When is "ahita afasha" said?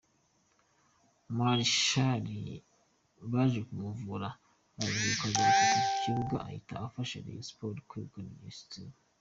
6.47-7.23